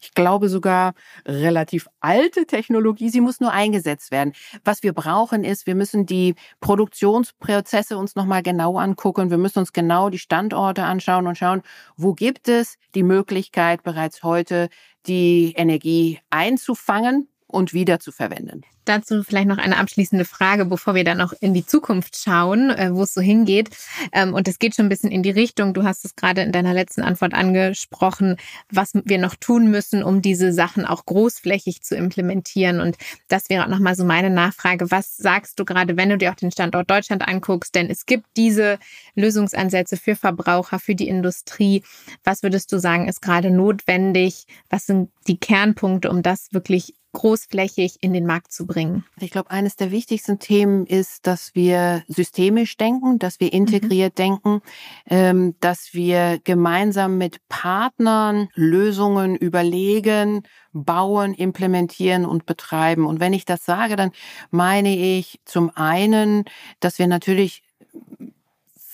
[0.00, 0.94] ich glaube sogar
[1.26, 4.32] relativ alte Technologie, sie muss nur eingesetzt werden.
[4.64, 9.74] Was wir brauchen ist, wir müssen die Produktionsprozesse uns nochmal genau angucken, wir müssen uns
[9.74, 11.62] genau die Standorte anschauen und schauen,
[11.96, 14.70] wo gibt es die Möglichkeit bereits heute,
[15.06, 18.62] die Energie einzufangen und wieder zu verwenden.
[18.84, 22.92] Dazu vielleicht noch eine abschließende Frage, bevor wir dann noch in die Zukunft schauen, äh,
[22.92, 23.70] wo es so hingeht.
[24.12, 25.72] Ähm, und es geht schon ein bisschen in die Richtung.
[25.72, 28.38] Du hast es gerade in deiner letzten Antwort angesprochen,
[28.70, 32.80] was wir noch tun müssen, um diese Sachen auch großflächig zu implementieren.
[32.80, 32.96] Und
[33.28, 34.90] das wäre auch nochmal so meine Nachfrage.
[34.90, 37.76] Was sagst du gerade, wenn du dir auch den Standort Deutschland anguckst?
[37.76, 38.80] Denn es gibt diese
[39.14, 41.84] Lösungsansätze für Verbraucher, für die Industrie.
[42.24, 44.46] Was würdest du sagen, ist gerade notwendig?
[44.70, 49.04] Was sind die Kernpunkte, um das wirklich großflächig in den Markt zu bringen?
[49.20, 54.22] Ich glaube, eines der wichtigsten Themen ist, dass wir systemisch denken, dass wir integriert mhm.
[54.22, 54.62] denken,
[55.08, 63.06] ähm, dass wir gemeinsam mit Partnern Lösungen überlegen, bauen, implementieren und betreiben.
[63.06, 64.12] Und wenn ich das sage, dann
[64.50, 66.44] meine ich zum einen,
[66.80, 67.62] dass wir natürlich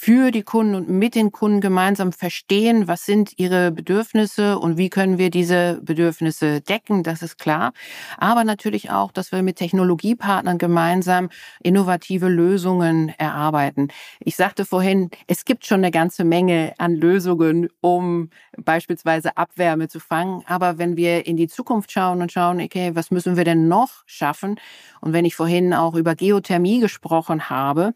[0.08, 4.88] für die Kunden und mit den Kunden gemeinsam verstehen, was sind ihre Bedürfnisse und wie
[4.88, 7.74] können wir diese Bedürfnisse decken, das ist klar.
[8.16, 11.28] Aber natürlich auch, dass wir mit Technologiepartnern gemeinsam
[11.62, 13.88] innovative Lösungen erarbeiten.
[14.20, 20.00] Ich sagte vorhin, es gibt schon eine ganze Menge an Lösungen, um beispielsweise Abwärme zu
[20.00, 20.42] fangen.
[20.46, 24.04] Aber wenn wir in die Zukunft schauen und schauen, okay, was müssen wir denn noch
[24.06, 24.58] schaffen?
[25.02, 27.92] Und wenn ich vorhin auch über Geothermie gesprochen habe,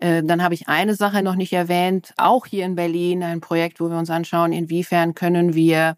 [0.00, 3.90] dann habe ich eine Sache noch nicht erwähnt, auch hier in Berlin, ein Projekt, wo
[3.90, 5.96] wir uns anschauen, inwiefern können wir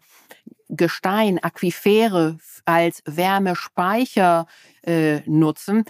[0.69, 4.47] Gestein, Aquifere als Wärmespeicher
[4.83, 5.83] äh, nutzen.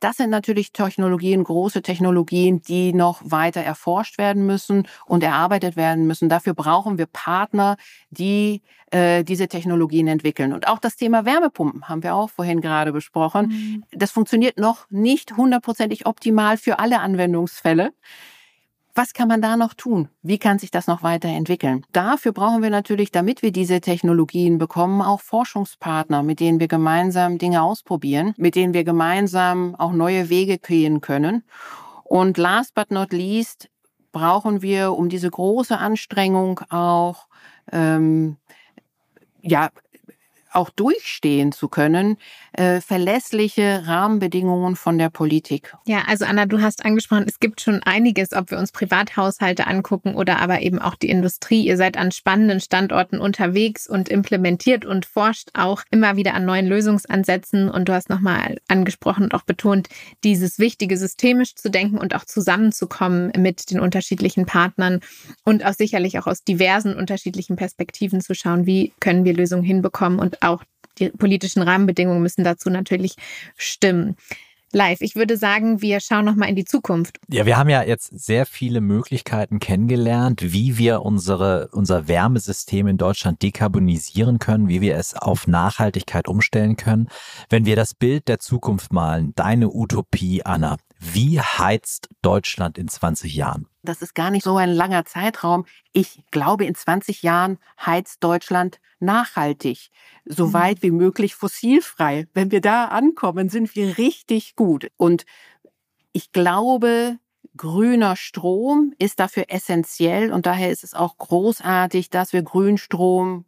[0.00, 6.06] Das sind natürlich Technologien, große Technologien, die noch weiter erforscht werden müssen und erarbeitet werden
[6.06, 6.28] müssen.
[6.28, 7.76] Dafür brauchen wir Partner,
[8.10, 10.52] die äh, diese Technologien entwickeln.
[10.52, 13.46] Und auch das Thema Wärmepumpen haben wir auch vorhin gerade besprochen.
[13.48, 13.84] Mhm.
[13.92, 17.92] Das funktioniert noch nicht hundertprozentig optimal für alle Anwendungsfälle.
[18.98, 20.08] Was kann man da noch tun?
[20.22, 21.84] Wie kann sich das noch weiterentwickeln?
[21.92, 27.36] Dafür brauchen wir natürlich, damit wir diese Technologien bekommen, auch Forschungspartner, mit denen wir gemeinsam
[27.36, 31.44] Dinge ausprobieren, mit denen wir gemeinsam auch neue Wege gehen können.
[32.04, 33.68] Und last but not least
[34.12, 37.26] brauchen wir, um diese große Anstrengung auch
[37.72, 38.38] ähm,
[39.42, 39.68] ja,
[40.56, 42.16] auch durchstehen zu können,
[42.52, 45.74] äh, verlässliche Rahmenbedingungen von der Politik.
[45.86, 50.14] Ja, also Anna, du hast angesprochen, es gibt schon einiges, ob wir uns Privathaushalte angucken
[50.14, 51.66] oder aber eben auch die Industrie.
[51.66, 56.66] Ihr seid an spannenden Standorten unterwegs und implementiert und forscht auch immer wieder an neuen
[56.66, 57.70] Lösungsansätzen.
[57.70, 59.88] Und du hast nochmal angesprochen und auch betont,
[60.24, 65.00] dieses Wichtige systemisch zu denken und auch zusammenzukommen mit den unterschiedlichen Partnern
[65.44, 70.18] und auch sicherlich auch aus diversen unterschiedlichen Perspektiven zu schauen, wie können wir Lösungen hinbekommen
[70.18, 70.62] und auch
[70.98, 73.16] die politischen Rahmenbedingungen müssen dazu natürlich
[73.56, 74.16] stimmen.
[74.72, 77.18] Live, ich würde sagen, wir schauen nochmal in die Zukunft.
[77.28, 82.98] Ja, wir haben ja jetzt sehr viele Möglichkeiten kennengelernt, wie wir unsere, unser Wärmesystem in
[82.98, 87.08] Deutschland dekarbonisieren können, wie wir es auf Nachhaltigkeit umstellen können.
[87.48, 93.34] Wenn wir das Bild der Zukunft malen, deine Utopie, Anna, wie heizt Deutschland in 20
[93.34, 93.66] Jahren?
[93.82, 95.66] Das ist gar nicht so ein langer Zeitraum.
[95.92, 99.90] Ich glaube, in 20 Jahren heizt Deutschland nachhaltig,
[100.24, 100.52] so mhm.
[100.54, 102.26] weit wie möglich fossilfrei.
[102.34, 104.90] Wenn wir da ankommen, sind wir richtig gut.
[104.96, 105.26] Und
[106.12, 107.18] ich glaube,
[107.56, 113.44] grüner Strom ist dafür essentiell und daher ist es auch großartig, dass wir Grünstrom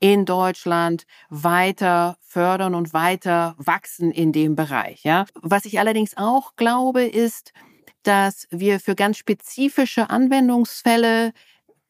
[0.00, 5.04] in Deutschland weiter fördern und weiter wachsen in dem Bereich.
[5.04, 5.26] Ja.
[5.34, 7.52] Was ich allerdings auch glaube, ist,
[8.02, 11.32] dass wir für ganz spezifische Anwendungsfälle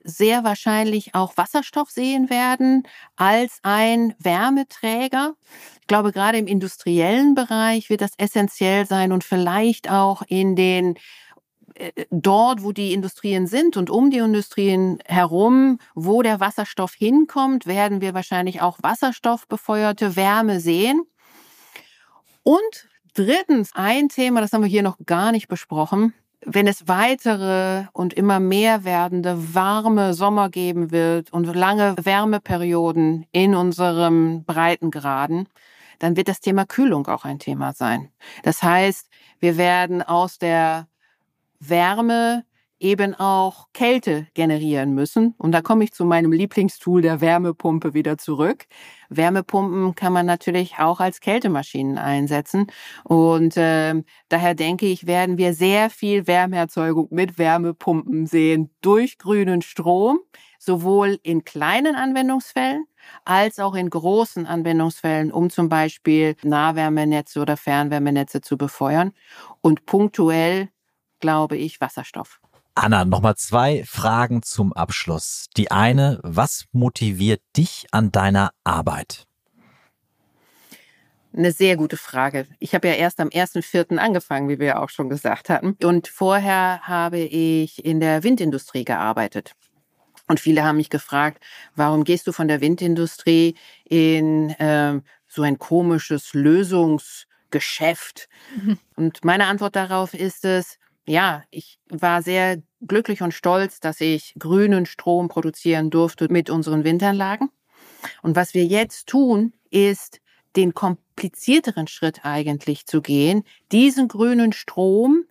[0.03, 2.85] sehr wahrscheinlich auch Wasserstoff sehen werden
[3.17, 5.35] als ein Wärmeträger.
[5.81, 10.95] Ich glaube, gerade im industriellen Bereich wird das essentiell sein und vielleicht auch in den
[12.11, 18.01] dort, wo die Industrien sind und um die Industrien herum, wo der Wasserstoff hinkommt, werden
[18.01, 21.03] wir wahrscheinlich auch wasserstoffbefeuerte Wärme sehen.
[22.43, 26.15] Und drittens, ein Thema, das haben wir hier noch gar nicht besprochen,
[26.45, 33.55] wenn es weitere und immer mehr werdende warme Sommer geben wird und lange Wärmeperioden in
[33.55, 35.49] unserem Breitengraden,
[35.99, 38.11] dann wird das Thema Kühlung auch ein Thema sein.
[38.45, 39.09] Das heißt,
[39.41, 40.87] wir werden aus der
[41.61, 42.45] Wärme
[42.81, 45.35] eben auch Kälte generieren müssen.
[45.39, 48.67] Und da komme ich zu meinem Lieblingstool der Wärmepumpe wieder zurück.
[49.09, 52.67] Wärmepumpen kann man natürlich auch als Kältemaschinen einsetzen.
[53.05, 53.95] Und äh,
[54.29, 60.21] daher denke ich, werden wir sehr viel Wärmeerzeugung mit Wärmepumpen sehen durch grünen Strom,
[60.59, 62.85] sowohl in kleinen Anwendungsfällen
[63.25, 69.13] als auch in großen Anwendungsfällen, um zum Beispiel Nahwärmenetze oder Fernwärmenetze zu befeuern.
[69.63, 70.69] Und punktuell
[71.21, 72.41] glaube ich Wasserstoff.
[72.75, 75.47] Anna, nochmal zwei Fragen zum Abschluss.
[75.57, 79.27] Die eine, was motiviert dich an deiner Arbeit?
[81.37, 82.47] Eine sehr gute Frage.
[82.59, 83.97] Ich habe ja erst am 1.4.
[83.99, 85.77] angefangen, wie wir auch schon gesagt hatten.
[85.83, 89.55] Und vorher habe ich in der Windindustrie gearbeitet.
[90.29, 95.59] Und viele haben mich gefragt, warum gehst du von der Windindustrie in äh, so ein
[95.59, 98.29] komisches Lösungsgeschäft?
[98.57, 98.79] Mhm.
[98.97, 100.79] Und meine Antwort darauf ist es,
[101.09, 106.85] ja, ich war sehr glücklich und stolz, dass ich grünen Strom produzieren durfte mit unseren
[106.85, 107.51] Windanlagen.
[108.23, 110.21] Und was wir jetzt tun, ist
[110.57, 115.25] den komplizierteren Schritt eigentlich zu gehen, diesen grünen Strom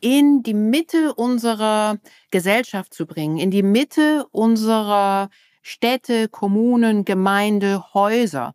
[0.00, 1.98] in die Mitte unserer
[2.30, 5.28] Gesellschaft zu bringen, in die Mitte unserer
[5.62, 8.54] Städte, Kommunen, Gemeinde, Häuser,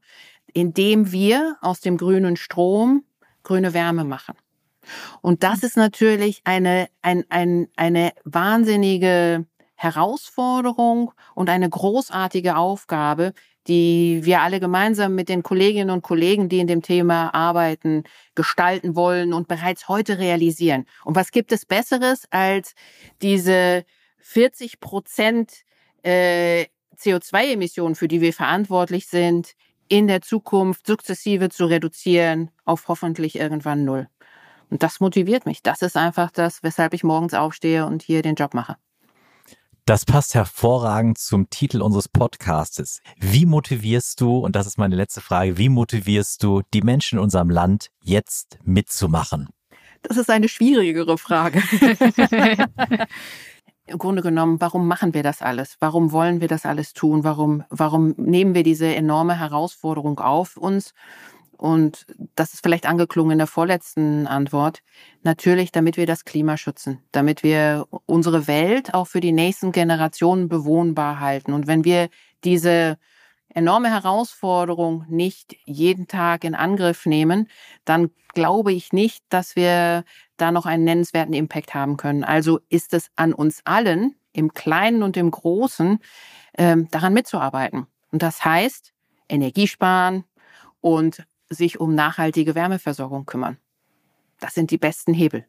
[0.53, 3.05] indem wir aus dem grünen Strom
[3.43, 4.35] grüne Wärme machen.
[5.21, 9.45] Und das ist natürlich eine, ein, ein, eine wahnsinnige
[9.75, 13.33] Herausforderung und eine großartige Aufgabe,
[13.67, 18.03] die wir alle gemeinsam mit den Kolleginnen und Kollegen, die in dem Thema arbeiten,
[18.35, 20.85] gestalten wollen und bereits heute realisieren.
[21.03, 22.75] Und was gibt es Besseres als
[23.21, 23.85] diese
[24.19, 25.63] 40 Prozent
[26.03, 26.65] äh,
[26.97, 29.53] CO2-Emissionen, für die wir verantwortlich sind,
[29.87, 34.07] in der Zukunft sukzessive zu reduzieren auf hoffentlich irgendwann null.
[34.75, 35.63] Und das motiviert mich.
[35.63, 38.75] Das ist einfach das, weshalb ich morgens aufstehe und hier den Job mache.
[39.85, 42.99] Das passt hervorragend zum Titel unseres Podcastes.
[43.17, 47.23] Wie motivierst du, und das ist meine letzte Frage, wie motivierst du die Menschen in
[47.23, 49.47] unserem Land jetzt mitzumachen?
[50.01, 51.63] Das ist eine schwierigere Frage.
[53.87, 55.77] Im Grunde genommen, warum machen wir das alles?
[55.79, 57.23] Warum wollen wir das alles tun?
[57.23, 60.93] Warum, warum nehmen wir diese enorme Herausforderung auf uns?
[61.57, 64.81] Und das ist vielleicht angeklungen in der vorletzten Antwort.
[65.23, 70.49] Natürlich, damit wir das Klima schützen, damit wir unsere Welt auch für die nächsten Generationen
[70.49, 71.53] bewohnbar halten.
[71.53, 72.09] Und wenn wir
[72.43, 72.97] diese
[73.49, 77.47] enorme Herausforderung nicht jeden Tag in Angriff nehmen,
[77.85, 80.03] dann glaube ich nicht, dass wir
[80.37, 82.23] da noch einen nennenswerten Impact haben können.
[82.23, 85.99] Also ist es an uns allen, im Kleinen und im Großen,
[86.57, 87.87] ähm, daran mitzuarbeiten.
[88.11, 88.93] Und das heißt,
[89.29, 90.25] Energiesparen
[90.81, 93.57] und sich um nachhaltige Wärmeversorgung kümmern.
[94.39, 95.45] Das sind die besten Hebel.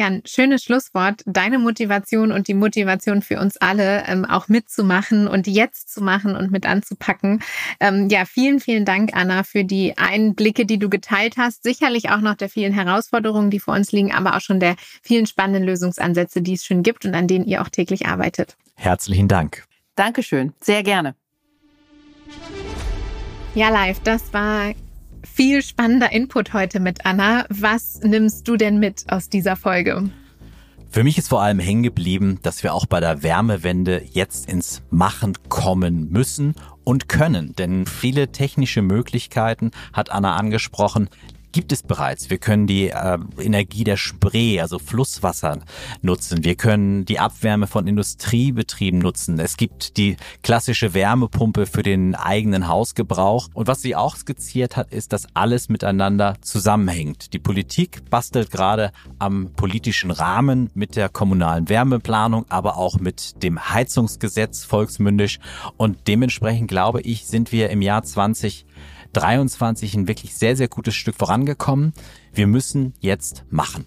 [0.00, 1.22] Ja, ein schönes Schlusswort.
[1.26, 6.36] Deine Motivation und die Motivation für uns alle, ähm, auch mitzumachen und jetzt zu machen
[6.36, 7.42] und mit anzupacken.
[7.80, 11.64] Ähm, ja, vielen, vielen Dank, Anna, für die Einblicke, die du geteilt hast.
[11.64, 15.26] Sicherlich auch noch der vielen Herausforderungen, die vor uns liegen, aber auch schon der vielen
[15.26, 18.56] spannenden Lösungsansätze, die es schon gibt und an denen ihr auch täglich arbeitet.
[18.76, 19.64] Herzlichen Dank.
[19.96, 20.54] Dankeschön.
[20.60, 21.14] Sehr gerne.
[23.54, 24.74] Ja, live, das war
[25.24, 27.46] viel spannender Input heute mit Anna.
[27.48, 30.08] Was nimmst du denn mit aus dieser Folge?
[30.88, 34.82] Für mich ist vor allem hängen geblieben, dass wir auch bei der Wärmewende jetzt ins
[34.90, 37.56] Machen kommen müssen und können.
[37.56, 41.08] Denn viele technische Möglichkeiten hat Anna angesprochen,
[41.52, 42.30] gibt es bereits.
[42.30, 45.60] Wir können die äh, Energie der Spree, also Flusswasser
[46.02, 46.44] nutzen.
[46.44, 49.38] Wir können die Abwärme von Industriebetrieben nutzen.
[49.38, 53.48] Es gibt die klassische Wärmepumpe für den eigenen Hausgebrauch.
[53.54, 57.32] Und was sie auch skizziert hat, ist, dass alles miteinander zusammenhängt.
[57.32, 63.70] Die Politik bastelt gerade am politischen Rahmen mit der kommunalen Wärmeplanung, aber auch mit dem
[63.70, 65.38] Heizungsgesetz volksmündisch.
[65.76, 68.66] Und dementsprechend glaube ich, sind wir im Jahr 20
[69.12, 71.92] 23 ein wirklich sehr, sehr gutes Stück vorangekommen.
[72.32, 73.86] Wir müssen jetzt machen.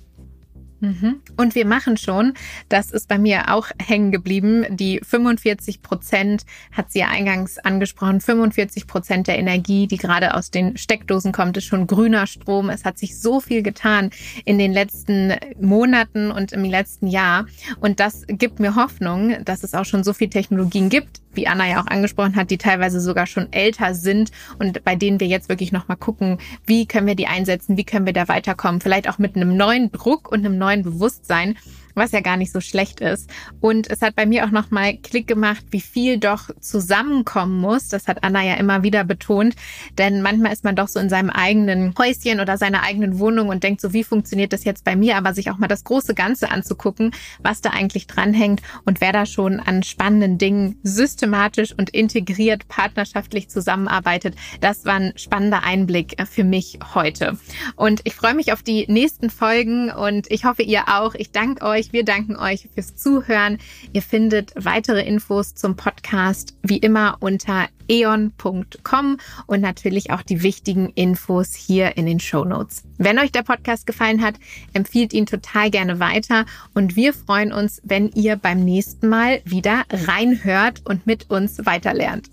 [0.84, 1.22] Mhm.
[1.38, 2.34] Und wir machen schon,
[2.68, 6.44] das ist bei mir auch hängen geblieben, die 45 Prozent,
[6.74, 11.56] hat sie ja eingangs angesprochen, 45 Prozent der Energie, die gerade aus den Steckdosen kommt,
[11.56, 12.70] ist schon grüner Strom.
[12.70, 14.10] Es hat sich so viel getan
[14.44, 17.46] in den letzten Monaten und im letzten Jahr.
[17.80, 21.68] Und das gibt mir Hoffnung, dass es auch schon so viel Technologien gibt, wie Anna
[21.68, 25.50] ja auch angesprochen hat, die teilweise sogar schon älter sind und bei denen wir jetzt
[25.50, 29.18] wirklich nochmal gucken, wie können wir die einsetzen, wie können wir da weiterkommen, vielleicht auch
[29.18, 31.58] mit einem neuen Druck und einem neuen Bewusstsein
[31.96, 33.30] was ja gar nicht so schlecht ist.
[33.60, 37.90] Und es hat bei mir auch nochmal Klick gemacht, wie viel doch zusammenkommen muss.
[37.90, 39.56] Das hat Anna ja immer wieder betont.
[39.98, 43.64] Denn manchmal ist man doch so in seinem eigenen Häuschen oder seiner eigenen Wohnung und
[43.64, 45.18] denkt so, wie funktioniert das jetzt bei mir?
[45.18, 47.12] Aber sich auch mal das große Ganze anzugucken,
[47.42, 53.50] was da eigentlich dranhängt und wer da schon an spannenden Dingen systematisch und integriert partnerschaftlich
[53.50, 54.36] zusammenarbeitet.
[54.62, 57.38] Das war ein spannender Einblick für mich heute.
[57.76, 61.16] Und ich freue mich auf die nächsten Folgen und ich hoffe, ihr auch.
[61.16, 61.94] Ich danke euch euch.
[61.94, 63.58] Wir danken euch fürs Zuhören.
[63.92, 69.18] Ihr findet weitere Infos zum Podcast wie immer unter eon.com
[69.48, 72.84] und natürlich auch die wichtigen Infos hier in den Show Notes.
[72.98, 74.36] Wenn euch der Podcast gefallen hat,
[74.74, 79.84] empfiehlt ihn total gerne weiter und wir freuen uns, wenn ihr beim nächsten Mal wieder
[79.92, 82.30] reinhört und mit uns weiterlernt.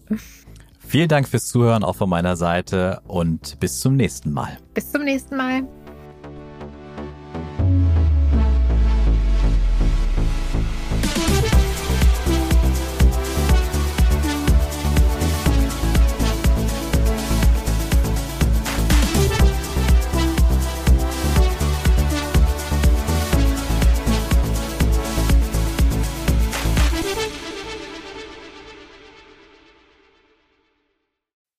[0.78, 4.58] Vielen Dank fürs Zuhören auch von meiner Seite und bis zum nächsten Mal.
[4.74, 5.62] Bis zum nächsten Mal.